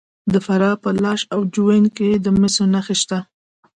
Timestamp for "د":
0.31-0.35, 2.23-2.27